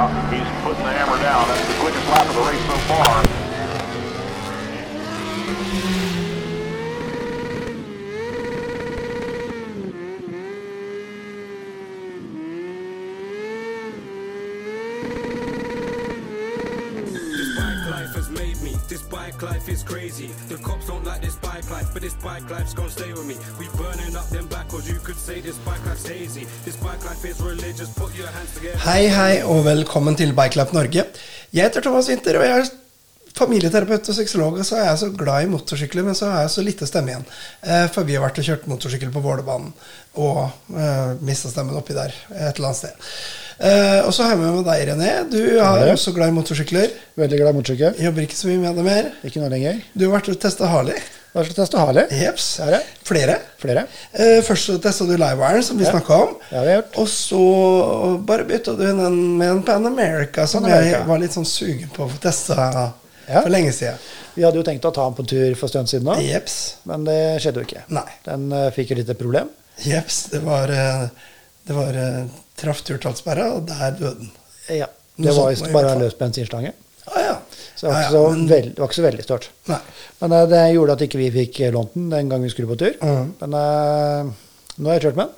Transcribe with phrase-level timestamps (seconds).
[0.00, 1.46] Yeah, he's putting the hammer down.
[1.46, 3.22] That's the quickest lap of the race so far.
[17.36, 18.76] This bike life has made me.
[18.88, 20.28] This bike life is crazy.
[20.48, 23.36] The cops don't like this bike life, but this bike life's gonna stay with me.
[23.58, 24.88] We burning up them backwards.
[24.90, 26.46] You could say this bike life's hazy.
[26.64, 27.92] This bike life is religious.
[28.84, 31.06] Hei, hei, og velkommen til BikeLab Norge.
[31.54, 32.70] Jeg heter Thomas Winther, og jeg er
[33.36, 34.58] familieterapeut og sexolog.
[34.60, 37.14] Og så er jeg så glad i motorsykler, men så har jeg så lite stemme
[37.14, 37.24] igjen.
[37.64, 39.70] Eh, for vi har vært og kjørt motorsykkel på Vålerbanen
[40.20, 40.40] og
[40.74, 43.06] uh, mista stemmen oppi der et eller annet sted.
[43.60, 45.12] Uh, og så har jeg med meg deg, René.
[45.30, 45.94] Du er Hei.
[45.94, 46.92] også glad i motorsykler.
[47.20, 48.04] Veldig glad i motorsykkel.
[48.04, 49.10] Jobber ikke så mye med det mer.
[49.24, 49.80] Ikke noe lenger.
[49.94, 50.98] Du har vært og testa Harley.
[51.30, 52.00] Hva skal teste du?
[52.18, 52.46] Jeps.
[52.64, 52.80] Er det?
[53.06, 53.36] Flere.
[53.60, 53.84] Flere?
[54.12, 55.90] Eh, først så testa du Livewire, som vi Ja.
[55.92, 56.34] snakka om.
[56.50, 56.98] Ja, det har gjort.
[56.98, 60.98] Og så bare bytta du den med en Pan America, som Pan America.
[60.98, 62.92] jeg var litt sånn sugen på å få testa
[63.28, 63.42] Ja.
[63.42, 63.98] for lenge siden.
[64.34, 66.76] Vi hadde jo tenkt å ta den på tur for en stund siden Jeps.
[66.84, 67.82] men det skjedde jo ikke.
[67.88, 68.08] Nei.
[68.24, 69.48] Den uh, fikk jo litt et problem.
[69.84, 70.24] Jeps.
[70.32, 71.08] Det var, eh,
[71.66, 74.30] det var uh, traff turtallsperra, og der døde den.
[74.68, 74.86] Ja.
[75.16, 76.72] Noe Det var sånt visst bare en løs bensinslange.
[77.06, 77.36] Ah, ja.
[77.80, 79.46] Så det var, ikke, ikke ja, så men- veld, det var ikke så veldig stort.
[79.70, 79.78] Nei.
[80.20, 82.68] Men eh, det gjorde at ikke vi fikk eh, lånt den den gang vi skulle
[82.68, 82.96] på tur.
[83.00, 83.30] Mm.
[83.40, 84.32] Men eh,
[84.76, 85.36] nå har jeg kjørt med den.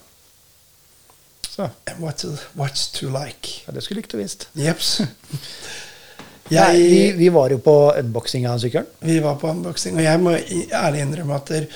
[1.53, 1.69] Så
[2.01, 3.61] What to, what's to like?
[3.67, 4.49] ja, det skulle likt å visst.
[4.59, 4.97] Jeps.
[6.53, 8.89] Nei, vi, vi var jo på unboxing av sykkelen.
[9.01, 11.69] vi var på unboxing, og jeg må ærlig innrømme at det er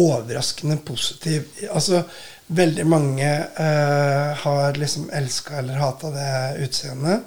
[0.00, 2.02] overraskende positiv Altså,
[2.50, 3.28] veldig mange
[3.60, 7.22] uh, har liksom elska eller hata det utseendet.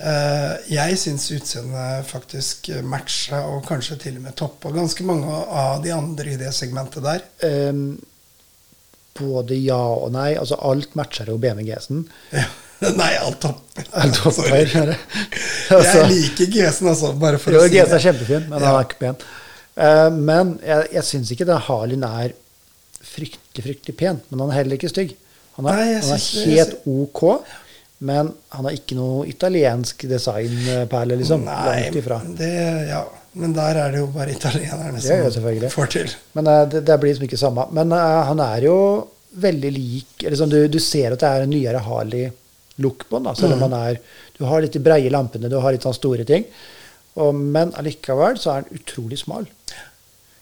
[0.00, 5.82] Eh, jeg syns utseendet faktisk matcha, og kanskje til og med toppa ganske mange av
[5.84, 7.20] de andre i det segmentet der.
[7.44, 7.98] Um,
[9.20, 10.30] både ja og nei.
[10.40, 12.06] Altså alt matcher jo BMW-GS-en.
[12.32, 12.46] Ja.
[12.96, 13.90] Nei, alt topper.
[14.00, 14.94] Alt topper.
[15.70, 17.12] Altså- Jeg liker GS-en, altså.
[17.20, 18.02] Bare for Jo, å si GS er det.
[18.06, 18.70] kjempefin, men Ja.
[18.72, 19.20] han er ikke pen.
[19.76, 22.32] Uh, men jeg, jeg syns ikke det Harleyen er
[23.00, 24.20] fryktelig, fryktelig pen.
[24.28, 25.14] Men han er heller ikke stygg.
[25.56, 27.22] Han er, Nei, han er det- helt ok,
[28.00, 31.44] men han har ikke noe italiensk designperle, liksom.
[31.44, 32.20] Langt ifra.
[32.38, 32.52] det,
[32.88, 33.04] ja.
[33.32, 36.08] Men der er det jo bare italienerne er som får til.
[36.34, 37.66] Men uh, det, det blir liksom ikke samme.
[37.76, 38.76] Men uh, han er jo
[39.38, 43.34] veldig lik eller sånn, du, du ser at det er en nyere Harley-look på den.
[43.38, 43.68] Selv om Mm.
[43.68, 44.00] han er
[44.40, 46.44] Du har litt de breie lampene, du har litt sånn store ting.
[47.20, 49.46] Og, men allikevel så er han utrolig smal.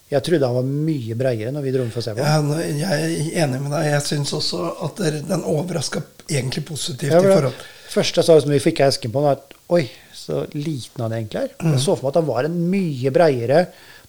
[0.08, 2.24] Jeg trodde han var mye breiere når vi dro den for å se på.
[2.24, 3.90] Ja, jeg er enig med deg.
[3.92, 8.52] Jeg syns også at den overraska egentlig positivt Ja, i forhold første jeg sa som
[8.52, 9.82] vi fikk esken på, var at oi,
[10.16, 11.52] så liten han egentlig er.
[11.60, 11.72] Mm.
[11.74, 13.60] Jeg så for meg at han var en mye breiere.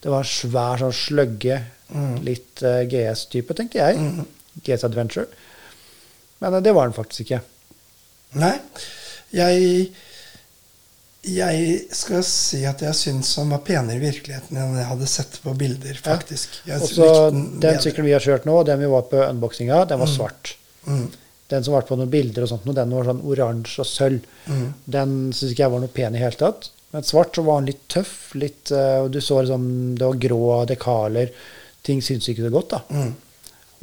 [0.04, 2.20] Det var en svær, sånn sløgge, Mm.
[2.22, 4.26] litt uh, GS-type, tenkte jeg.
[4.62, 5.26] GS Adventure.
[6.38, 7.40] Men uh, det var han faktisk ikke.
[8.38, 8.52] Nei.
[9.34, 9.88] Jeg
[11.28, 15.36] Jeg skal si at jeg syns han var penere i virkeligheten enn jeg hadde sett
[15.44, 16.62] på bilder, faktisk.
[16.70, 16.78] Ja.
[16.80, 20.00] Og så den den sykkelen vi har kjørt nå, den vi var på unboxinga, den
[20.00, 20.54] var svart.
[20.88, 21.10] Mm.
[21.52, 24.28] Den som var på noen bilder og sånt, den var sånn oransje og sølv.
[24.48, 24.68] Mm.
[24.86, 26.70] Den syns ikke jeg var noe pen i hele tatt.
[26.94, 28.14] Men svart så var den litt tøff.
[28.40, 31.34] litt, eh, og Du så liksom, det var grå dekaler.
[31.84, 32.70] Ting syns ikke så godt.
[32.70, 32.82] da.
[32.96, 33.12] Mm.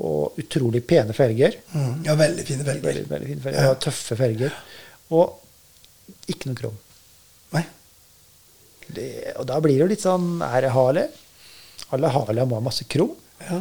[0.06, 1.54] Og utrolig pene felger.
[1.74, 2.04] Mm.
[2.06, 2.82] Ja, veldig fine felger.
[2.88, 3.60] Veldig, veldig fine felger.
[3.60, 3.68] Ja.
[3.68, 3.78] Ja.
[3.86, 4.56] Tøffe felger.
[5.10, 5.36] Og
[6.32, 6.82] ikke noe krom.
[8.86, 11.08] Det, og da blir det jo litt sånn Er det Harley?
[11.94, 13.14] Alle Harley må ha masse krom.
[13.42, 13.60] Ja.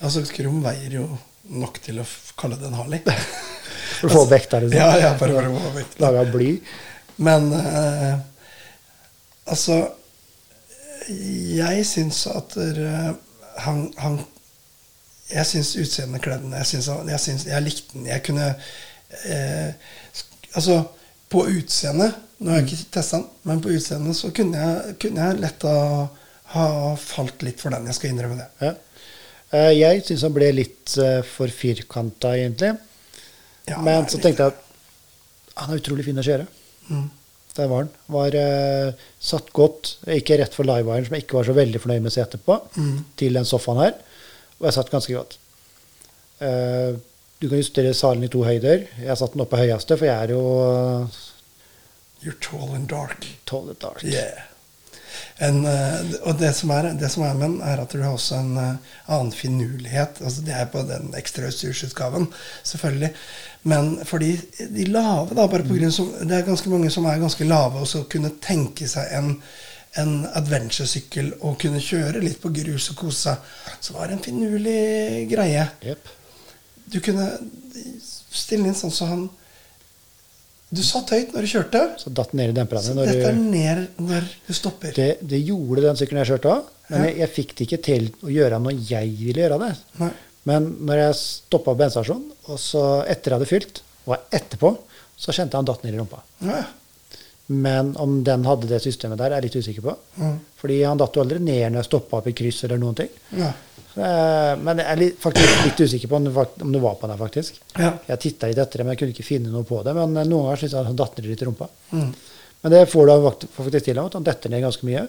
[0.00, 1.04] Altså, krom veier jo
[1.50, 2.06] nok til å
[2.38, 3.02] kalle det en Harley.
[4.00, 4.78] For å få vekta, liksom.
[4.80, 5.96] Ja, ja, bare for å få vekt.
[6.02, 6.50] Laga bly.
[7.20, 8.14] Men eh,
[9.50, 9.80] altså
[11.10, 13.10] Jeg syns at eh,
[13.66, 14.16] han, han
[15.28, 16.56] Jeg syns utseendet kledde den.
[16.62, 16.88] Jeg, syns
[17.44, 18.08] jeg, jeg likte den.
[18.08, 18.48] Jeg kunne
[19.26, 19.92] eh,
[20.54, 20.80] Altså,
[21.30, 25.26] på utseendet Nå har jeg ikke testa den, men på utseendet så kunne jeg, kunne
[25.28, 26.64] jeg lett ha,
[26.96, 27.88] falt litt for den.
[27.90, 28.46] Jeg skal innrømme det.
[28.64, 28.70] Ja.
[29.58, 32.72] Eh, Jeg syns han ble litt eh, for firkanta, egentlig.
[33.68, 36.46] Ja, Men så tenkte jeg at han er utrolig fin å kjøre.
[36.88, 37.08] Mm.
[37.58, 37.90] Der var han.
[38.14, 39.96] Var uh, satt godt.
[40.14, 43.00] Ikke rett for livewiren, som jeg ikke var så veldig fornøyd med setet på, Mm.
[43.20, 43.96] til den sofaen her.
[44.60, 45.36] Og jeg satt ganske godt.
[46.40, 46.96] Uh,
[47.42, 48.86] du kan justere salen i to høyder.
[49.02, 50.44] Jeg satt den oppe på høyeste, for jeg er jo
[52.20, 53.26] You're tall and dark.
[53.46, 54.04] tall and dark.
[54.04, 54.42] Yeah.
[55.36, 58.12] En, eh, og det som, er, det som er med den, er at du har
[58.12, 60.20] også en eh, annen finurlighet.
[60.20, 62.28] Altså, det er på den ekstra utstyrsutgaven,
[62.62, 63.10] selvfølgelig.
[63.62, 64.34] Men for de,
[64.76, 67.80] de lave, da, bare på grunn som, Det er ganske mange som er ganske lave,
[67.80, 69.34] og så kunne tenke seg en,
[70.00, 73.50] en adventure-sykkel og kunne kjøre litt på grus og kose seg.
[73.80, 75.66] Så var det en finurlig greie.
[75.84, 76.16] Yep.
[76.90, 77.28] Du kunne
[77.70, 79.28] stille inn sånn så han
[80.70, 81.80] Du satt høyt når du kjørte.
[81.98, 82.82] Så datt ned i demperne.
[82.86, 84.92] Så når dette er ned når du stopper.
[84.94, 87.06] det, det gjorde den sykkelen jeg kjørte av, men Ja.
[87.08, 89.72] jeg, jeg fikk det ikke til å gjøre når jeg ville gjøre det.
[89.98, 90.10] Nei.
[90.50, 94.70] Men når jeg stoppa på bensinstasjonen, og så etter jeg hadde fylt, og etterpå,
[95.20, 96.22] så kjente jeg han datt ned i rumpa.
[96.48, 96.62] Ja.
[97.50, 99.96] Men om den hadde det systemet der, er jeg litt usikker på.
[100.22, 100.36] Mm.
[100.60, 103.10] Fordi han datt jo aldri ned når jeg stoppa opp i kryss eller noen ting.
[103.36, 103.50] Ja.
[103.96, 106.24] Eh, Men jeg er faktisk litt usikker på om
[106.72, 107.60] det, var på den, faktisk.
[107.76, 107.92] Ja.
[108.06, 109.94] Jeg titta litt etter det, men jeg kunne ikke finne noe på det.
[109.96, 111.68] Men eh, noen ganger syns jeg han datt ned litt i rumpa.
[111.90, 112.12] Mm.
[112.62, 113.12] Men det får du
[113.56, 115.04] faktisk til at han detter ned ganske mye.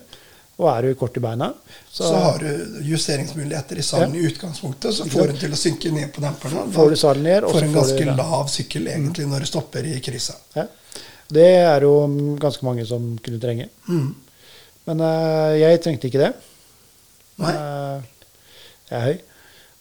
[0.61, 1.47] Og er du kort i beina,
[1.89, 5.57] så, Så har du justeringsmuligheter i salen i utgangspunktet, så får du den til å
[5.57, 6.67] synke ned på demperne.
[6.75, 7.43] får du salen ned.
[7.47, 8.17] Og får så en får ganske du, Mm.
[8.19, 10.35] lav sykkel egentlig når du stopper i krisa.
[10.53, 10.67] Ja.
[11.31, 11.93] Det er jo
[12.37, 13.69] ganske mange som kunne trenge.
[13.87, 14.13] Mm.
[14.85, 16.33] Men uh, jeg trengte ikke det.
[17.41, 17.53] Nei.
[17.55, 18.01] Eh,
[18.91, 19.21] jeg er høy.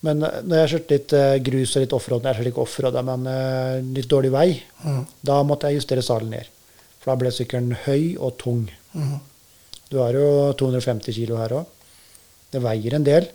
[0.06, 3.00] Men eh, når jeg kjørte litt eh, grus og litt offroad, jeg kjørte ikke offroad,
[3.10, 4.48] men eh, litt dårlig vei,
[4.80, 5.02] Mm.
[5.28, 6.46] da måtte jeg justere salen ned.
[7.00, 8.62] For da ble sykkelen høy og tung.
[8.96, 9.18] Mm.
[9.90, 10.24] Du har jo
[10.56, 11.66] 250 kilo her òg.
[12.52, 13.26] Det veier en del.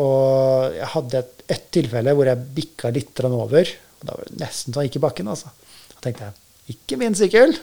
[0.00, 3.72] Og jeg hadde et, et tilfelle hvor jeg bikka litt over.
[4.00, 5.28] Og da var det nesten så jeg gikk i bakken.
[5.32, 5.50] altså.
[5.94, 7.56] Da tenkte jeg ikke min sykkel.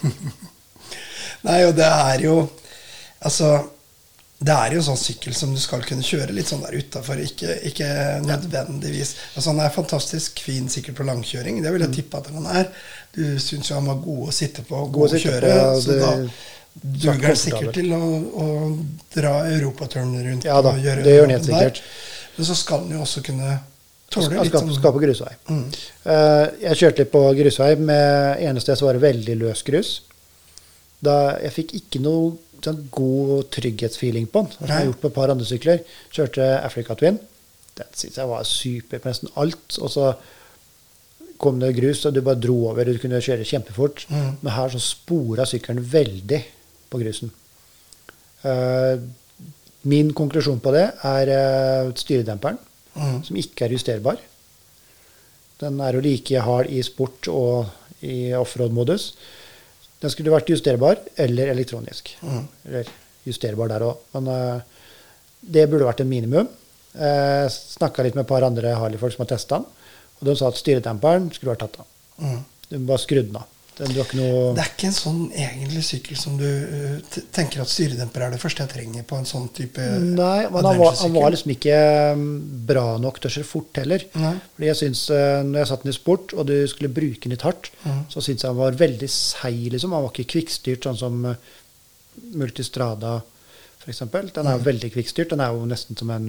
[1.46, 2.36] Nei, og det er jo
[3.20, 3.50] Altså,
[4.40, 7.18] det er jo sånn sykkel som du skal kunne kjøre litt sånn der utafor.
[7.20, 7.88] Ikke, ikke
[8.24, 11.58] nødvendigvis Altså, han er fantastisk fin sykkel på langkjøring.
[11.60, 12.70] Det vil jeg tippe at han er.
[13.12, 15.52] Du syns jo han var god å sitte på og god God å kjøre.
[15.58, 16.14] på, så det- da
[16.80, 18.02] duger han sikkert til å,
[18.44, 18.46] å
[19.12, 20.44] dra europaturen rundt.
[20.48, 21.82] Ja da, det gjør han helt sikkert.
[22.36, 23.58] Men så skal han jo også kunne
[24.10, 25.34] tåle litt sånn skal på grusvei.
[25.50, 25.64] Mm.
[26.06, 27.74] Uh, jeg kjørte litt på grusvei.
[27.76, 29.98] Med eneste så var det veldig løs grus.
[31.00, 34.56] Da jeg fikk ikke noe sånn god trygghetsfeeling på den.
[34.60, 35.82] Jeg har gjort på et par andre sykler.
[36.12, 37.18] Kjørte Africa Twin.
[37.78, 39.78] Den syns jeg var super på nesten alt.
[39.80, 40.10] Og så
[41.40, 42.84] kom det grus, og du bare dro over.
[42.84, 44.04] Du kunne kjøre kjempefort.
[44.10, 44.32] Mm.
[44.42, 46.40] Men her så spora sykkelen veldig
[46.90, 47.32] på grusen.
[48.44, 48.96] Uh,
[49.88, 52.58] min konklusjon på det er uh, styredemperen,
[52.90, 53.20] Mm.
[53.22, 54.16] som ikke er justerbar.
[55.60, 57.68] Den er jo like hard i sport og
[58.02, 59.12] i offroad-modus.
[60.00, 62.14] Den skulle vært justerbar eller elektronisk.
[62.24, 62.44] Mm.
[62.68, 62.90] Eller
[63.26, 64.00] justerbar der òg.
[64.16, 64.80] Men uh,
[65.40, 66.48] det burde vært en minimum.
[66.90, 69.66] Jeg snakka litt med et par andre Harley-folk som har testa den,
[70.18, 71.90] og de sa at styredemperen skulle vært tatt av.
[72.18, 72.40] Mm.
[72.72, 73.59] Den var skrudd den av.
[73.80, 78.26] Den noe Det er ikke en sånn egentlig sykkel som du uh, tenker at styredemper
[78.26, 81.32] er det første jeg trenger på en sånn type Nei, men han var, han var
[81.32, 81.78] liksom ikke
[82.16, 82.26] um,
[82.68, 84.04] bra nok til å kjøre fort heller.
[84.20, 84.34] Nei.
[84.56, 87.34] Fordi jeg synes, uh, når jeg satt den i sport, og du skulle bruke den
[87.34, 88.04] litt hardt, mm.
[88.12, 89.66] så syntes jeg han var veldig seig.
[89.72, 89.96] Liksom.
[89.96, 91.36] Han var ikke kvikkstyrt, sånn som uh,
[92.36, 93.20] Multistrada
[93.80, 94.02] f.eks.
[94.34, 95.32] Den er jo veldig kvikkstyrt.
[95.32, 96.26] Den er jo nesten som en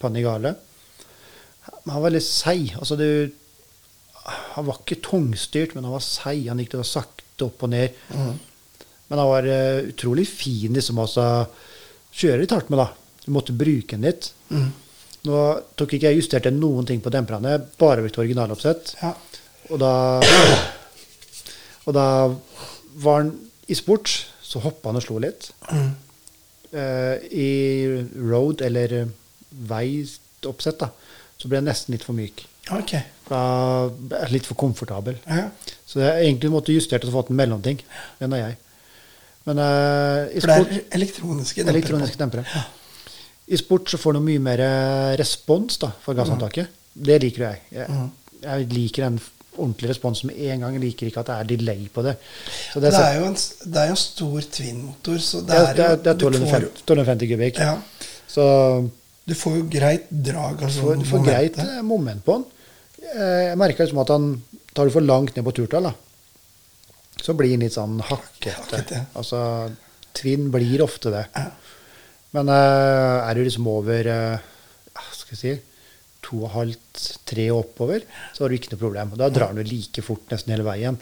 [0.00, 0.54] Panigale.
[1.66, 2.72] Men han var veldig seig.
[2.78, 3.08] Altså, du
[4.26, 6.46] Han var ikke tungstyrt, men han var seig.
[6.50, 7.96] Han gikk det sakte opp og ned.
[8.10, 8.32] Mm.
[9.06, 11.26] Men han var uh, utrolig fin liksom altså,
[12.16, 12.88] kjøre litt hardt med, da.
[13.24, 14.32] Du måtte bruke den litt.
[14.50, 14.70] Mm.
[15.26, 15.42] Nå
[15.78, 18.96] tok ikke jeg justerte noen ting på demperne, bare brukte originaloppsett.
[19.02, 19.14] Ja.
[19.70, 19.92] Og da
[21.86, 22.06] Og da
[22.98, 23.30] var han
[23.70, 24.10] i sport,
[24.42, 25.50] så hoppa han og slo litt.
[25.70, 25.92] Mm.
[26.74, 27.50] Uh, I
[28.18, 29.04] road, eller
[29.50, 30.90] vei veioppsett, da,
[31.38, 32.42] så ble han nesten litt for myk.
[32.74, 32.96] Ok.
[33.26, 33.40] Da
[33.86, 35.18] er jeg litt for komfortabel.
[35.26, 35.48] Ja.
[35.86, 37.78] Så jeg egentlig måtte justert og fått en mellomting.
[38.20, 38.58] Den er jeg.
[39.46, 41.76] Men uh, i For det er elektroniske dempere?
[41.76, 42.64] Elektroniske dempere.
[43.46, 46.72] I sport så får du mye mer eh, respons da, for gasshåndtaket.
[47.06, 47.60] Det liker jeg.
[47.76, 48.40] Jeg, mm.
[48.42, 49.20] jeg liker en
[49.56, 50.74] ordentlig respons med en gang.
[50.74, 52.16] Jeg liker ikke at det er delay på det.
[52.72, 53.38] Så det, Det er, jo en,
[53.72, 56.34] det er jo en stor twin-motor, så det er, det jo det er du får
[56.34, 57.62] 1250, 1250 kubikk.
[57.62, 57.76] Ja.
[58.34, 58.44] Så
[59.26, 60.58] Du får jo greit drag.
[60.58, 62.44] du Altså, får, du får greit eh, moment på den.
[63.02, 64.28] Eh, Jeg merker liksom at han
[64.76, 65.90] tar du for langt ned på turtall.
[67.22, 69.06] Så blir han litt sånn hakkete.
[69.16, 69.40] Altså,
[70.16, 71.24] Tvinn blir ofte det.
[71.36, 71.48] Ja.
[72.36, 74.44] Men uh, er du liksom over uh,
[75.26, 75.82] skal jeg si,
[76.26, 79.14] to og halvt, tre og oppover, så har du ikke noe problem.
[79.18, 80.98] Da drar han jo like fort nesten hele veien.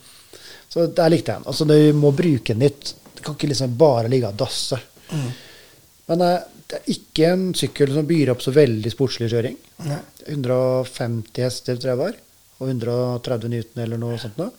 [0.68, 1.48] Så der likte jeg den.
[1.50, 2.94] Altså, du må bruke den litt.
[3.14, 4.80] Du kan ikke liksom bare ligge og dasse.
[5.12, 5.28] Mm.
[6.10, 9.54] Men eh, det er ikke en sykkel som byr opp så veldig sportslig kjøring.
[9.86, 10.00] Nei.
[10.32, 12.16] 150 hester tror jeg var,
[12.58, 14.50] og 130 Newton eller noe sånt noe.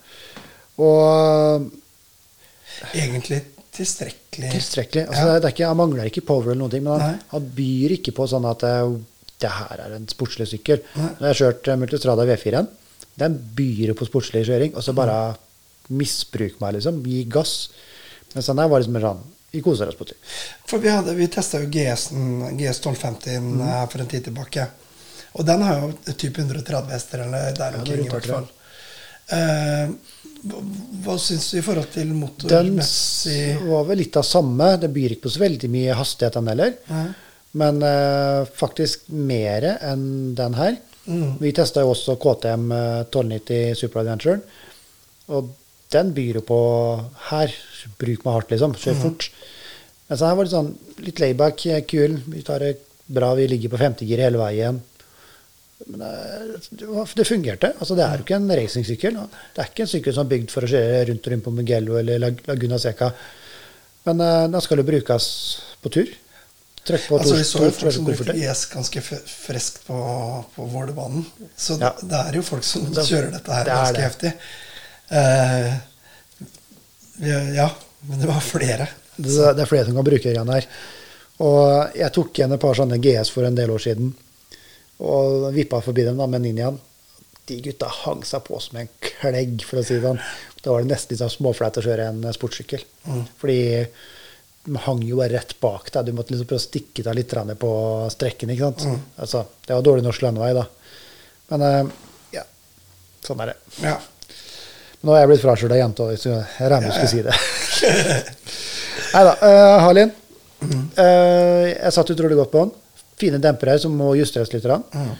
[0.80, 1.68] Og
[2.96, 3.42] Egentlig
[3.76, 4.52] tilstrekkelig.
[4.52, 5.06] tilstrekkelig.
[5.10, 5.40] Altså, Ja.
[5.40, 8.14] det er ikke, han mangler ikke power eller noen ting, men han, han byr ikke
[8.16, 8.74] på sånn at det,
[9.44, 10.82] det her er en sportslig sykkel.
[10.96, 11.10] Nei.
[11.20, 12.68] Når jeg har kjørt eh, Multistrada V4-en,
[13.20, 15.36] den byr på sportslig kjøring, og så bare
[15.90, 17.04] misbruk meg, liksom.
[17.06, 17.70] Gi gass.
[18.34, 19.24] Mens den her var liksom en sånn
[19.56, 20.18] Vi koser oss på tur.
[20.68, 23.88] For vi, hadde- vi testa jo GS-en, GS 1250 Mhm.
[23.92, 24.68] for en tid tilbake.
[25.36, 28.48] Og den har jo type 130 hester, eller der Ja, er omkring i hvert fall.
[29.26, 29.90] Uh,
[31.04, 32.12] hva, syns du i forhold til
[32.48, 32.76] Den
[33.68, 34.68] var vel litt av samme.
[34.80, 36.76] Det byr ikke på så veldig mye hastighet, den heller.
[36.88, 37.14] Mm.
[37.56, 40.78] Men uh, faktisk mer enn den her.
[41.08, 41.38] Mm.
[41.42, 44.40] Vi testa jo også KTM eh, 1290 Super Adventure.
[45.30, 45.52] Og
[45.92, 46.60] den byr jo på
[47.30, 47.54] Her,
[48.00, 48.74] bruk meg hardt, liksom.
[48.76, 49.30] Kjør fort.
[50.10, 50.74] Men så her var det sånn
[51.06, 52.20] litt layback, eh, kul.
[52.28, 52.78] Vi tar det
[53.08, 54.82] bra, vi ligger på femtegir hele veien.
[55.88, 57.74] Men eh, det, det fungerte.
[57.80, 59.18] Altså, det er jo ikke en racingsykkel.
[59.56, 61.56] Det er ikke en sykkel som er bygd for å kjøre rundt og rundt på
[61.58, 63.12] Mugello eller Laguna Seca.
[64.06, 65.28] Men eh, den skal jo brukes
[65.84, 66.14] på tur.
[66.86, 68.34] Trykk på Altså, vi så jo folk som brukte.
[68.38, 69.96] IS ganske Freskt friskt på,
[70.54, 71.26] på Vålerbanen.
[71.58, 71.96] Så Ja.
[71.98, 74.04] det, det er jo folk som Det- kjører dette her det ganske det.
[74.06, 74.34] heftig.
[75.10, 75.74] Eh,
[77.56, 77.70] ja,
[78.10, 78.88] men det var flere.
[79.16, 80.68] Det, det er flere som kan bruke greiene her.
[81.46, 84.12] Og jeg tok igjen et par sånne GS for en del år siden.
[85.04, 86.78] Og vippa forbi dem da med Ninjaen.
[87.46, 90.22] De gutta hang seg på som en klegg, for å si det sånn.
[90.64, 92.86] Da var det nesten litt sånn småflaut å kjøre en sportssykkel.
[93.42, 93.60] Fordi
[94.66, 96.08] de hang jo bare rett bak deg.
[96.08, 97.74] Du måtte liksom prøve å stikke deg litt på
[98.16, 98.50] strekken.
[98.50, 99.04] ikke sant?
[99.22, 100.66] Altså, det var dårlig norsk landevei, da.
[101.52, 101.94] Men eh,
[102.40, 102.46] ja,
[103.28, 103.58] sånn er det.
[103.84, 104.00] Ja.
[105.04, 107.36] Nå er jeg blitt fraskjult av jenta, så jeg regner med du skulle si det.
[109.16, 109.34] Nei da.
[109.42, 110.12] Uh, Harlin.
[110.66, 112.74] uh, jeg satt utrolig godt på den.
[113.20, 114.66] Fine dempere som må justeres litt.
[114.66, 115.14] Mm.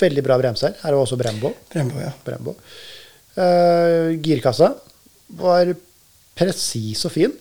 [0.00, 0.74] Veldig bra bremser.
[0.82, 1.52] Her er også Brembo.
[1.72, 2.12] Brembo, ja.
[2.26, 2.56] Brembo.
[3.38, 4.72] Uh, girkassa
[5.38, 5.72] var
[6.38, 7.34] presis og fin.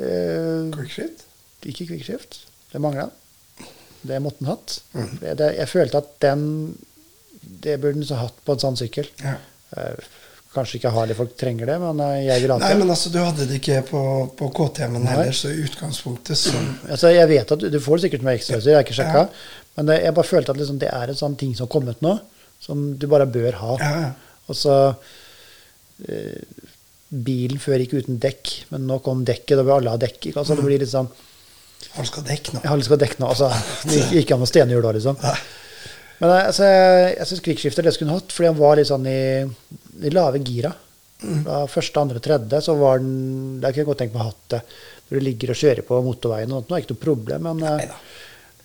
[0.00, 1.26] Uh, Quickshift.
[1.68, 2.42] ikke quickshift.
[2.72, 3.08] Det mangla.
[4.02, 4.80] Det måtte den hatt.
[5.20, 6.44] Det, det, jeg følte at den
[7.40, 9.08] Det burde den så hatt på en sånn sykkel.
[9.20, 9.34] Ja.
[9.76, 10.08] Eh,
[10.54, 13.12] kanskje ikke har det, folk trenger det, men eh, jeg vil ha Nei, men altså,
[13.14, 14.02] du hadde det ikke på,
[14.38, 16.54] på KTM-en heller, så i utgangspunktet så
[16.88, 19.22] Altså, jeg vet at du, du får det sikkert med ekstrautstyr, jeg har ikke sjekka.
[19.78, 22.02] Men det, jeg bare følte at liksom, det er en sånn ting som har kommet
[22.04, 22.16] nå,
[22.60, 23.76] som du bare bør ha.
[23.80, 24.40] Ja, ja.
[24.50, 24.74] Og så
[26.08, 26.66] eh,
[27.10, 30.18] Bilen før gikk uten dekk, men nå kom dekket, da vil alle ha dekk.
[30.30, 30.38] ikke?
[30.42, 31.08] Altså, det blir litt sånn
[31.96, 32.60] Alle skal dekk nå.
[32.66, 33.30] Har lyst til dekk nå.
[33.32, 33.48] Altså,
[33.90, 35.18] det gikk ikke an å stenhjul da, liksom.
[35.24, 35.38] Nei.
[36.20, 38.90] Men eh, altså, jeg, jeg syns krigsskifter det skulle hun hatt, fordi han var litt
[38.90, 39.20] sånn i,
[40.06, 40.72] i lave gira.
[41.20, 44.30] Da første, andre, tredje, så var den Det kunne jeg godt tenkt meg å ha
[44.30, 44.60] hatt det.
[45.10, 47.42] Når du ligger og kjører på motorveien og sånt, nå er det ikke noe problem,
[47.48, 47.98] men eh, Neida.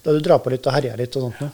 [0.05, 1.51] da du drar på litt og herjer litt og sånt noe.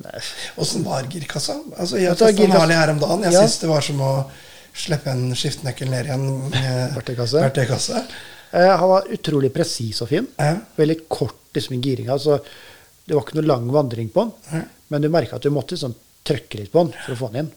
[0.00, 0.30] Eh,
[0.62, 1.58] Åssen var girkassa?
[1.76, 3.26] Altså, jeg testa Harley her om dagen.
[3.26, 3.42] Jeg Ja.
[3.44, 4.12] syns det var som å
[4.72, 7.42] slippe en skiftenøkkel ned i en eh, Verktøykasse.
[7.44, 8.04] verktøykasse.
[8.56, 10.28] eh, han var utrolig presis og fin.
[10.40, 10.54] Ja.
[10.78, 12.14] Veldig kort liksom, i giringa.
[12.16, 12.38] Altså,
[13.06, 15.94] det var ikke noe lang vandring på den, men du merka at du måtte sånn,
[16.22, 17.50] trykke litt på den for å få den inn.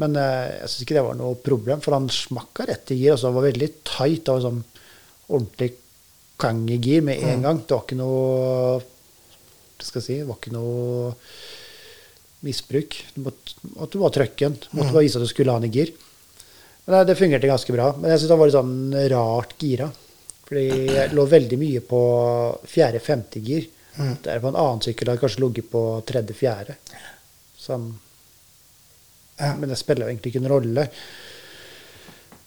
[0.00, 3.12] Men eh, jeg syns ikke det var noe problem, for han smakka rett i gir.
[3.14, 4.22] Altså, det var veldig tight.
[4.24, 4.62] Det var sånn
[5.28, 5.70] ordentlig
[6.40, 7.60] kang i gir med en gang.
[7.64, 8.78] Det var ikke noe
[9.78, 11.12] skal jeg si, det var ikke noe
[12.46, 12.96] misbruk.
[13.14, 14.58] Du måtte, måtte bare trykke den.
[14.62, 15.92] Du måtte bare vise at du skulle ha den i gir.
[16.84, 17.92] Men det, det fungerte ganske bra.
[17.98, 19.88] Men jeg syns det var litt sånn rart gira.
[20.48, 22.00] Fordi jeg lå veldig mye på
[22.70, 23.68] fjerde-femte gir.
[23.98, 26.76] Det er på en annen sykkel hadde kanskje ligget på tredje-fjerde.
[27.58, 27.90] Sånn.
[29.38, 29.52] Ja.
[29.58, 30.86] Men det spiller jo egentlig ikke en rolle.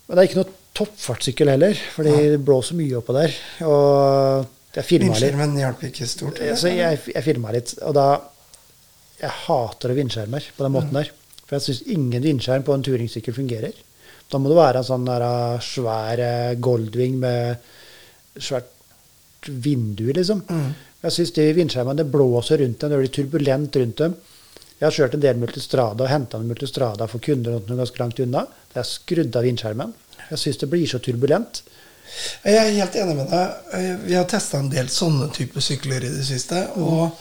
[0.07, 3.35] Men det er ikke noe toppfartssykkel heller, for det blåser mye oppå der.
[3.67, 5.19] Og jeg filma litt.
[5.19, 6.39] Vindskjermen hjalp ikke stort.
[6.39, 6.59] eller?
[6.59, 8.09] Så jeg, jeg filma litt, og da
[9.21, 11.11] Jeg hater vindskjermer på den måten der.
[11.45, 13.75] For jeg syns ingen vindskjerm på en turingsykkel fungerer.
[14.31, 17.67] Da må det være en sånn der uh, svær uh, Goldwing med
[18.39, 18.71] svært
[19.45, 20.41] vindu, liksom.
[21.01, 24.15] Jeg syns de vindskjermene blåser rundt dem, det blir turbulent rundt dem.
[24.81, 28.45] Jeg har kjørt en del Multistrada og henta en Multistrada for kunder ganske langt unna.
[28.71, 29.93] Det har skrudd av vindskjermen.
[30.31, 31.61] Jeg syns det blir så turbulent.
[32.43, 33.59] Jeg er helt enig med deg.
[33.77, 36.63] Eh, Vi har testa en del sånne typer sykler i det siste.
[36.81, 37.11] Og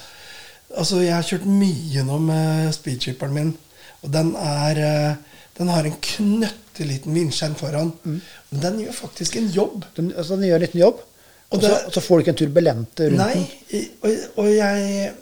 [0.77, 3.53] altså, jeg har kjørt mye nå med speedchipperen min,
[4.01, 5.27] og den er eh,
[5.61, 7.91] Den har en knøtteliten vindskjerm foran.
[8.05, 9.85] Men den gjør faktisk en jobb.
[9.97, 11.03] Den, altså, den gjør en liten jobb,
[11.51, 13.47] Og så, og så får du ikke en turbulente rundt Nei, den.
[13.73, 13.81] Nei.
[14.03, 15.13] og, og jeg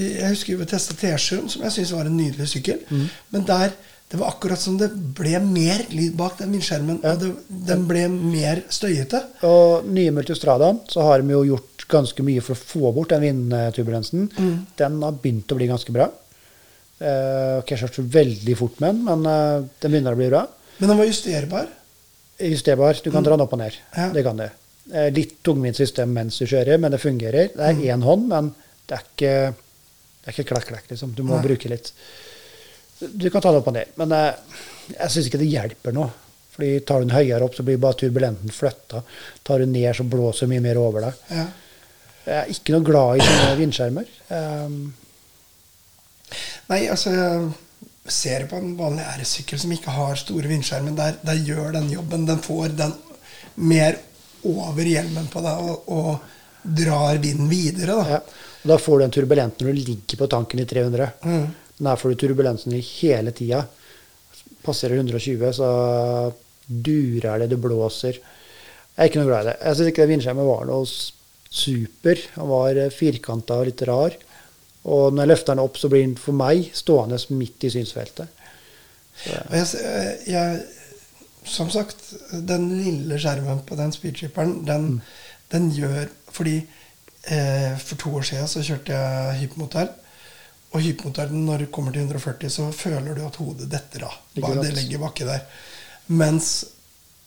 [0.00, 2.82] Jeg husker vi testa T7, som jeg syns var en nydelig sykkel.
[3.34, 3.72] Men der
[4.10, 6.96] det var akkurat som det ble mer lyd bak den vindskjermen.
[7.06, 7.28] Og det,
[7.68, 9.20] den ble mer støyete.
[9.46, 13.22] Og nye Multistradaen, så har de jo gjort ganske mye for å få bort den
[13.22, 14.26] vindturbulensen.
[14.80, 16.08] Den har begynt å bli ganske bra.
[17.00, 20.42] Eh, ikke kjørt så veldig fort med den, men eh, den begynner å bli bra.
[20.80, 21.70] Men den var justerbar.
[22.50, 22.98] Justerbar.
[23.04, 23.78] Du kan dra den opp og ned.
[23.94, 24.08] Ja.
[24.10, 24.48] Det kan du.
[24.88, 27.52] Eh, litt tungvint system mens du kjører, men det fungerer.
[27.54, 28.50] Det er én hånd, men
[28.88, 31.12] det er ikke, det er ikke klakk-klakk, liksom.
[31.14, 31.44] Du må Nei.
[31.44, 31.92] bruke litt.
[32.98, 34.58] Du kan ta det opp og ned, men jeg,
[34.96, 36.10] jeg syns ikke det hjelper noe.
[36.50, 39.04] Fordi tar du den høyere opp, så blir bare turbulenten flytta.
[39.46, 41.22] Tar du ned, så blåser mye mer over deg.
[41.30, 41.46] Ja.
[42.24, 44.10] Jeg er ikke noe glad i sånne vindskjermer.
[44.28, 44.80] Um,
[46.70, 47.12] Nei, altså
[48.10, 52.26] ser på en vanlig R-sykkel som ikke har store vindskjermer, der, der gjør den jobben.
[52.28, 52.94] Den får den
[53.70, 53.98] mer
[54.48, 57.96] over hjelmen på deg og, og drar vinden videre.
[58.00, 58.16] Da.
[58.16, 58.20] Ja.
[58.60, 61.10] Og da får du en turbulent når du ligger på tanken i 300.
[61.24, 61.46] Mm.
[61.80, 63.62] Der får du turbulensen i hele tida.
[64.60, 65.68] Passerer 120, så
[66.66, 68.18] durer det, det blåser.
[68.20, 69.56] Jeg er ikke noe glad i det.
[69.64, 70.84] Jeg syns ikke det vindskjermen var noe
[71.50, 72.20] super.
[72.36, 74.16] Han var firkanta og litt rar.
[74.90, 78.28] Og når jeg løfter den opp, så blir den for meg stående midt i synsfeltet.
[79.24, 79.80] Jeg, s-
[80.28, 80.60] jeg,
[81.50, 85.00] som sagt, den lille skjermen på den speedshipperen, den,
[85.52, 86.56] den gjør Fordi
[87.26, 89.88] eh, for to år siden så kjørte jeg hypermotell.
[90.70, 94.20] Og hypermotellen, når du kommer til 140, så føler du at hodet detter av.
[94.38, 95.42] Bare det legger bakke der.
[96.14, 96.52] Mens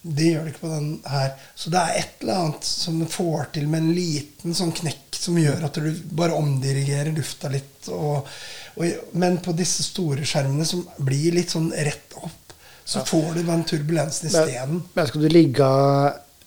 [0.03, 1.29] det gjør det ikke på den her.
[1.55, 5.15] Så det er et eller annet som du får til med en liten sånn knekk
[5.15, 7.87] som gjør at du bare omdirigerer lufta litt.
[7.95, 8.27] Og,
[8.75, 12.42] og, men på disse store skjermene som blir litt sånn rett opp,
[12.85, 14.81] så får du den turbulensen isteden.
[14.93, 15.67] Men skal du ligge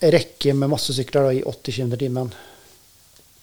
[0.02, 2.34] rekke med masse sykler da, i 80 km i timen,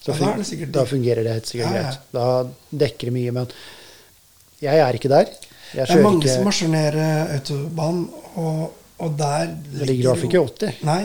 [0.05, 1.83] da, Ja, da da fungerer det helt sikkert Ja, ja.
[1.88, 2.00] greit.
[2.12, 3.31] Da dekker det mye.
[3.31, 3.51] Men
[4.62, 5.31] jeg er ikke der.
[5.73, 8.03] Det er mange mange som ikke marsjonerer autobanen,
[8.35, 10.83] og, og der Det ligger i hvert fall ikke 80.
[10.89, 11.03] Nei.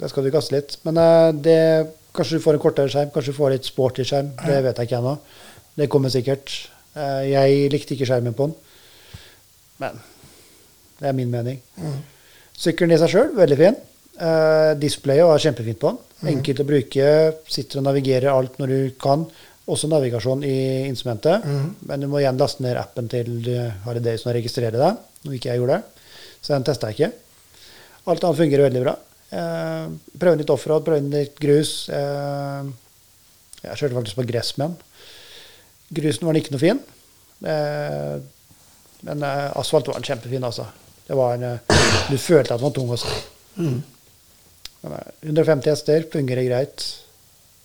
[0.00, 0.78] Der skal du kaste litt.
[0.86, 1.58] Men eh, det,
[2.16, 4.32] kanskje du får en kortere skjerm, kanskje du får litt sporty skjerm.
[4.40, 5.16] Det vet jeg ikke ennå.
[5.82, 6.54] Det kommer sikkert.
[6.94, 8.56] Eh, jeg likte ikke skjermen på den.
[9.82, 10.00] Men
[11.02, 11.58] det er min mening.
[11.82, 11.98] Mm.
[12.62, 13.78] Sykkelen i seg sjøl, veldig fin.
[14.22, 16.10] Uh, displayet var kjempefint på den.
[16.36, 17.06] Enkelt å bruke.
[17.50, 19.24] Sitter og navigerer alt når du kan.
[19.72, 20.56] Også navigasjon i
[20.86, 21.46] instrumentet.
[21.88, 25.36] Men du må igjen laste ned appen til eh, Harley som og registrere deg, noe
[25.36, 25.76] ikke jeg gjorde.
[26.42, 27.68] Så den testa jeg ikke.
[28.10, 28.94] Alt annet fungerer veldig bra.
[29.32, 31.72] Uh, prøve litt offroad, prøve litt grus.
[31.88, 32.66] Uh,
[33.62, 35.06] jeg kjørte faktisk på gress med den.
[36.00, 36.82] Grusen var ikke noe fin.
[37.46, 38.18] Uh,
[39.06, 40.68] men eh, asfalt var den kjempefin, altså.
[41.06, 41.78] Det var en, eh,
[42.10, 43.12] du følte at den var tung også.
[43.56, 43.78] Mm.
[44.84, 46.84] Eh, 150 hester, fungerer greit.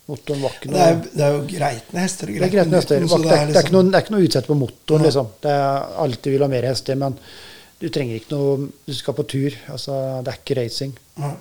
[0.08, 2.30] Motoren var ikke Det er, noe det er jo greitende hester.
[2.30, 3.02] og det er greit greit hester.
[3.02, 5.28] Det det, er, ikke noe, det er noe utsett på motoren, liksom.
[5.44, 7.18] Det er alltid vil ha mer hester, men
[7.78, 9.58] du trenger ikke noe Du skal på tur.
[9.68, 10.94] Altså, det er ikke racing.
[11.20, 11.34] Ja.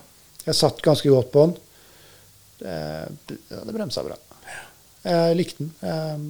[0.49, 1.55] Jeg satt ganske godt på den.
[2.59, 4.17] Det, det bremsa bra.
[5.07, 5.71] Jeg likte den.
[5.87, 6.27] Eh,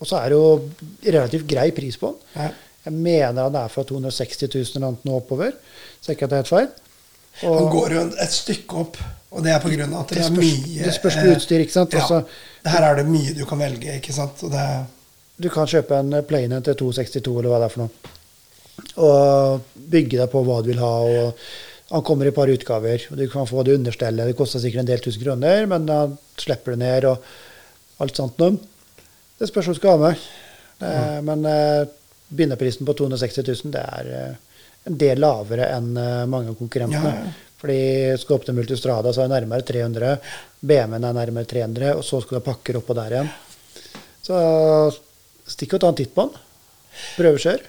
[0.00, 0.70] Og så er det jo
[1.16, 2.20] relativt grei pris på den.
[2.36, 2.50] Ja.
[2.84, 5.56] Jeg mener han er fra 260 000 eller annet nå oppover.
[6.00, 6.70] Så ikke at det er helt feil.
[7.46, 8.96] Og Han går jo et stykke opp,
[9.30, 9.66] og det er av
[10.00, 11.94] at det, Det er mye det spørs på eh, utstyr, ikke sant?
[11.94, 12.02] Ja.
[12.02, 12.22] Også,
[12.72, 14.42] her er det mye du kan velge, ikke sant.
[14.50, 14.64] Det,
[15.40, 18.16] du kan kjøpe en Plane til 262 eller hva det er for noe.
[19.00, 20.90] Og bygge deg på hva du vil ha.
[21.28, 23.06] og Han kommer i et par utgaver.
[23.10, 24.26] og Du kan få det understellet.
[24.32, 26.02] Det koster sikkert en del tusen kroner, men da
[26.40, 27.24] slipper du ned og
[28.00, 28.58] alt sånt noe.
[29.38, 30.28] Det spørs hva du skal ha med.
[30.80, 31.88] Eh, Men eh,
[32.30, 34.34] begynnerprisen på 260 000 det er eh,
[34.88, 37.14] en del lavere enn eh, mange av konkurrentene.
[37.14, 37.48] Ja, ja.
[37.60, 37.80] Fordi
[38.16, 40.14] skal du opp til Multistrada, så er det nærmere 300.
[40.64, 43.28] BMW-en er nærmere 300, og så skal du ha pakker oppå der igjen.
[44.24, 44.38] Så
[45.50, 46.40] stikk og ta en titt på den.
[47.18, 47.60] Prøvekjør.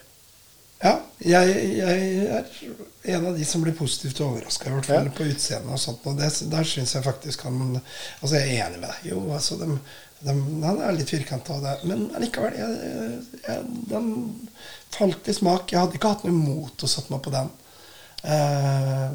[0.83, 2.05] ja, jeg, jeg
[2.37, 5.13] er en av de som blir positivt overraska, i hvert fall Ja.
[5.17, 6.07] på utseendet og sånt.
[6.09, 7.79] Og det, der syns jeg faktisk han
[8.21, 9.03] Altså, jeg er enig med deg.
[9.11, 9.75] Jo, altså, dem,
[10.25, 11.57] dem, den er litt firkanta,
[11.89, 12.99] men likevel jeg,
[13.47, 14.11] jeg, Den
[14.91, 15.71] falt i smak.
[15.71, 17.49] Jeg hadde ikke hatt noe imot å sette meg på den.
[18.21, 19.05] Eh,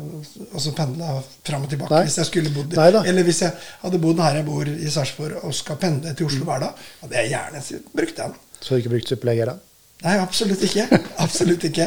[0.50, 2.02] og så pendla fram og tilbake Nei.
[2.08, 2.74] hvis jeg skulle bodd.
[3.06, 6.32] Eller hvis jeg hadde bodd her jeg bor i Sarpsborg og skal pendle til Mm.
[6.32, 7.62] Oslo hver dag, hadde jeg gjerne
[7.94, 8.34] brukt den.
[8.58, 9.58] Så du ikke brukt supplegger, da?
[10.04, 10.88] Nei, absolutt ikke.
[11.24, 11.86] Absolutt ikke.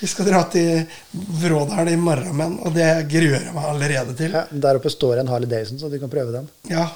[0.00, 0.82] Vi skal dra til
[1.40, 4.34] Vrådal i morgen, men, og det gruer jeg meg allerede til.
[4.36, 6.50] Ja, der oppe står en Harley Davidson, så du kan prøve den.
[6.68, 6.90] Ja.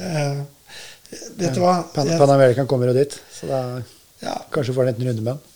[0.00, 0.40] Eh,
[1.10, 1.80] vet du hva?
[1.94, 3.60] Pan, Pan American kommer jo dit, så da
[4.20, 5.46] ja, kanskje får du en liten runde med den.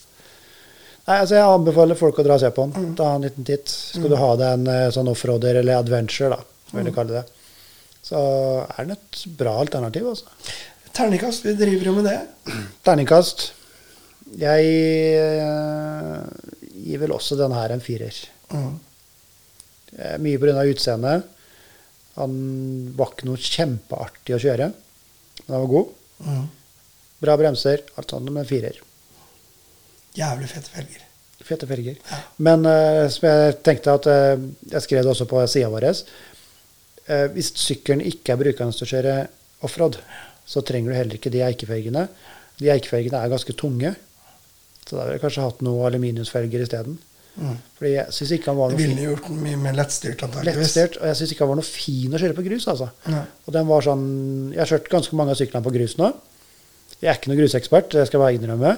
[1.04, 2.92] Nei, altså Jeg anbefaler folk å dra og se på den.
[2.96, 3.68] Ta en liten titt.
[3.68, 6.38] Skal du ha deg en eh, sånn offroader eller adventure, da,
[6.70, 7.24] som jeg vil kalle det,
[8.04, 8.20] så
[8.64, 10.08] er den et bra alternativ.
[10.14, 10.54] altså.
[10.96, 12.16] Terningkast, vi driver jo med det.
[12.86, 13.50] Terningkast.
[14.40, 14.72] Jeg
[15.20, 16.24] eh,
[16.86, 18.16] gir vel også den her en firer.
[18.54, 18.72] Mm.
[20.24, 20.64] Mye pga.
[20.72, 21.28] utseendet.
[22.16, 22.34] Han
[22.96, 24.70] var ikke noe kjempeartig å kjøre,
[25.44, 25.94] men den var god.
[26.24, 26.44] Mm.
[27.24, 28.80] Bra bremser, alt sånt, men firer.
[30.14, 31.04] Jævlig fete felger.
[31.44, 31.96] Fete felger.
[32.10, 32.20] Ja.
[32.46, 35.88] Men uh, som jeg tenkte at uh, Jeg skrev det også på sida vår.
[35.90, 39.16] uh, hvis sykkelen ikke er brukende til å kjøre
[39.66, 39.98] offroad,
[40.46, 42.06] så trenger du heller ikke de eikefelgene.
[42.60, 43.94] De eikefelgene er ganske tunge,
[44.84, 46.98] så da ville jeg kanskje hatt noen aluminiumsfelger isteden.
[47.34, 47.56] Mm.
[47.78, 50.60] Fordi jeg syns ikke han var noe ville gjort den mye mer lettstyrt, antakeligvis.
[50.60, 52.68] Lettstert, og jeg syns ikke han var noe fin å kjøre på grus.
[52.70, 52.90] altså.
[53.10, 53.24] Nei.
[53.46, 54.06] Og den var sånn,
[54.52, 56.12] Jeg har kjørt ganske mange av syklene på grus nå.
[57.00, 58.76] Jeg er ikke noen grusekspert, det skal jeg bare innrømme.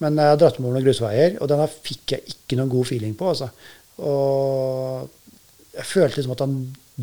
[0.00, 3.12] Men jeg har dratt med noen grusveier, og denne fikk jeg ikke noen god feeling
[3.18, 3.34] på.
[3.34, 3.50] altså.
[4.00, 5.10] Og
[5.76, 6.56] jeg følte liksom at han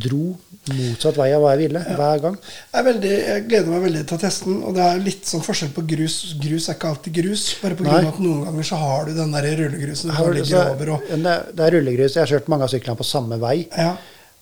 [0.04, 0.36] dro
[0.68, 2.36] motsatt vei av hva jeg ville, hver gang.
[2.74, 4.58] Jeg, veldig, jeg gleder meg veldig til å teste den.
[4.68, 6.18] Og det er litt sånn forskjell på grus.
[6.44, 7.46] Grus er ikke alltid grus.
[7.62, 11.08] Bare av at noen ganger så har du den der rullegrusen du så- over og
[11.08, 12.16] det, det er rullegrus.
[12.18, 13.56] Jeg har kjørt mange av syklene på samme vei.
[13.78, 13.94] Ja.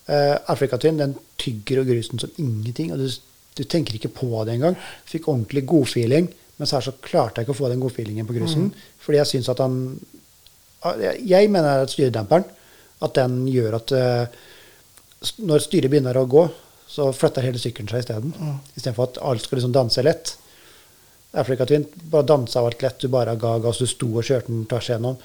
[0.08, 2.92] Uh, Afrikatyn den tygger og grusen som ingenting.
[2.92, 3.08] og Du,
[3.56, 4.76] du tenker ikke på det engang.
[5.06, 8.72] Fikk ordentlig godfeeling, mens her så klarte jeg ikke å få den godfeelingen på grusen.
[9.02, 9.98] Fordi jeg syns at han
[11.26, 12.44] Jeg mener at styredemperen
[13.02, 14.45] at den gjør at eh, s-
[15.38, 16.46] når styret begynner å gå,
[16.88, 18.32] så flytter hele sykkelen seg isteden.
[18.38, 18.58] Mm.
[18.76, 20.36] Istedenfor at alt skal liksom danse lett.
[21.36, 23.00] Afrikatyn bare dansa alt lett.
[23.02, 25.18] Du bare ga gass, du sto og kjørte den tvers igjennom.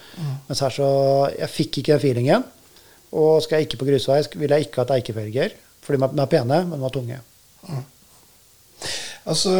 [0.49, 0.87] Mens her så
[1.37, 2.43] Jeg fikk ikke den feelingen.
[3.11, 5.53] Og skal jeg ikke på grusvei, vil jeg ikke ha eikefelger.
[5.81, 7.19] Fordi de er- er pene, men de er tunge.
[9.25, 9.53] Altså,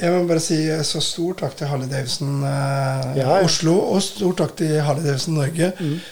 [0.00, 3.38] jeg må bare si så stor takk til Harley Davidson eh, Ja, ja.
[3.46, 5.70] Oslo, og stor takk til Harley Davidson Norge,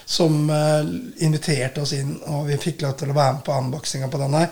[0.08, 0.88] som eh,
[1.26, 4.36] inviterte oss inn, og vi fikk lov til å være med på unboxinga på den
[4.38, 4.48] her.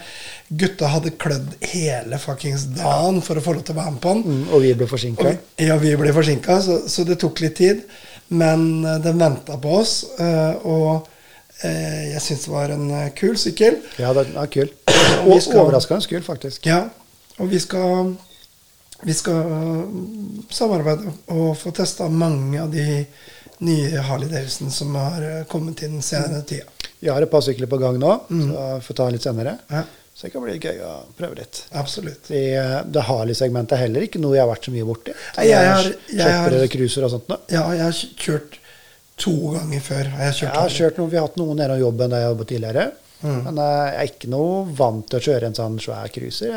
[0.64, 4.12] Gutta hadde klødd hele fuckings dagen for å få lov til å være med på
[4.18, 4.26] den.
[4.28, 5.32] Mm, og vi ble forsinka.
[5.64, 7.82] ja, vi ble forsinka, så, så det tok litt tid.
[8.34, 11.08] Men eh, den venta på oss, eh, og
[11.64, 13.80] eh, jeg syns det var en eh, kul sykkel.
[14.00, 14.68] Ja, den er kul.
[15.24, 16.68] Og Og overraskende kul, faktisk.
[16.68, 16.84] Ja,
[17.40, 18.14] og vi skal,
[19.02, 23.04] vi skal mm, samarbeide og få testa mange av de
[23.64, 26.70] nye Harley Davidson som har eh, kommet inn senere tida.
[27.04, 29.58] Jeg har et par sykler på gang nå, så jeg får ta litt senere.
[29.70, 29.82] Ja,
[30.14, 31.64] Så det kan bli gøy å prøve litt.
[31.72, 32.30] absolutt.
[32.30, 35.14] Vi, eh, det Harley-segmentet er heller ikke noe jeg har vært så mye borti.
[35.36, 37.38] Nei, jeg har- jeg har- og sånt nå.
[37.50, 38.58] Ja, jeg har kjørt
[39.16, 40.04] to ganger før.
[40.16, 42.20] Har jeg kjørt Jeg har kjørt noen, Vi har hatt noen nede av jobben der
[42.20, 42.92] jeg jobbet tidligere.
[43.24, 43.38] Mm.
[43.46, 46.50] Men eh, jeg er ikke noe vant til å kjøre en sånn svær cruiser.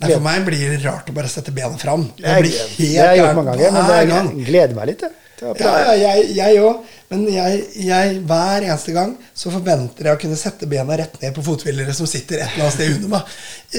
[0.00, 2.06] Nei, for meg blir det rart å bare sette bena fram.
[2.16, 4.30] Det Jeg- blir helt det har jeg gjort mange ganger, men jeg gang.
[4.48, 5.02] gleder meg litt.
[5.02, 6.80] Jeg, Ja, ja, jeg- òg.
[7.10, 11.34] Men jeg, jeg, hver eneste gang så forventer jeg å kunne sette bena rett ned
[11.34, 13.22] på fothvilere som sitter et eller annet sted under meg.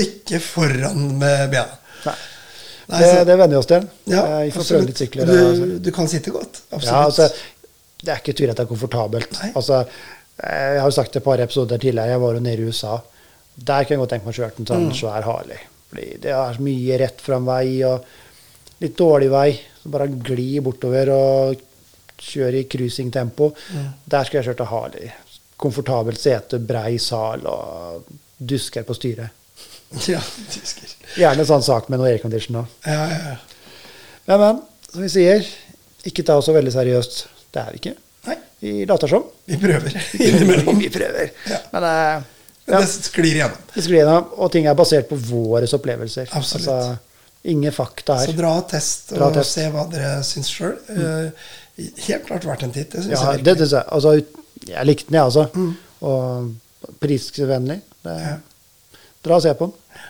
[0.06, 1.78] Ikke foran med bena.
[2.06, 2.16] Nei.
[2.90, 3.90] Nei, det, så- det venner vi oss til.
[4.08, 5.26] Ja, Eh, vi får prøve litt sykler.
[5.26, 6.62] Du, du kan sitte godt.
[6.72, 6.92] Absolutt.
[6.92, 7.30] Ja, altså,
[8.04, 9.32] det er ikke tvil at det er komfortabelt.
[9.42, 9.52] Nei.
[9.56, 9.86] Altså,
[10.42, 12.96] jeg har jo sagt det et par episoder tidligere, jeg var jo nede i USA.
[13.62, 14.94] Der kan jeg godt tenke meg å kjøre en sånn Mm.
[14.98, 15.60] svær Harley.
[15.92, 18.06] Fordi det er mye rett fram vei og
[18.82, 19.50] litt dårlig vei.
[19.84, 21.62] Så bare gli bortover og
[22.22, 23.52] kjøre i cruisingtempo.
[23.74, 23.88] Mm.
[24.08, 25.12] Der skulle jeg kjørt en Harley.
[25.62, 28.04] Komfortabelt sete, brei sal og
[28.40, 29.30] dusker på styret.
[30.08, 30.22] Ja,
[30.54, 30.88] dusker.
[31.20, 32.68] Gjerne sånn sak med noe aircondition òg.
[32.88, 33.36] Ja, ja, ja.
[34.30, 35.44] Men, men, som vi sier,
[36.08, 37.18] ikke ta oss så veldig seriøst.
[37.52, 37.94] Det er vi ikke.
[38.62, 39.24] Vi later som.
[39.50, 39.96] vi prøver.
[40.82, 41.32] Vi prøver.
[41.50, 41.58] Ja.
[41.74, 42.24] Men uh,
[42.70, 43.58] ja, Det sklir igjennom.
[43.74, 46.30] det sklir igjennom, og ting er basert på våre opplevelser.
[46.38, 46.68] Absolutt.
[46.70, 46.98] Altså,
[47.50, 49.56] ingen fakta Så dra og test Dra og test.
[49.58, 50.76] se hva dere syns sjøl.
[52.06, 52.92] helt klart verdt en titt.
[52.94, 53.70] Det syns Ja, jeg det, virkelig.
[53.74, 54.14] det, altså,
[54.70, 55.48] jeg likte den, jeg, altså.
[56.02, 57.80] Og prisvennlig.
[58.06, 58.38] Det, Ja.
[59.26, 60.06] Dra og se på den.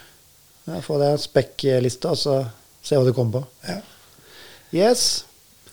[0.68, 2.36] Ja, få deg en spekkliste, og så
[2.84, 3.46] se hva du kommer på.
[3.68, 3.80] Ja.
[4.72, 5.24] Yes,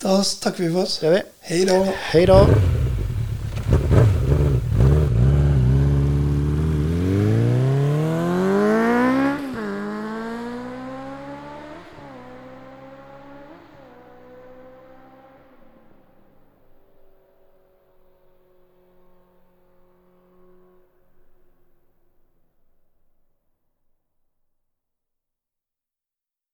[0.01, 1.01] Da takker vi for oss.
[1.41, 1.83] Hei da.
[2.11, 2.78] Hei da.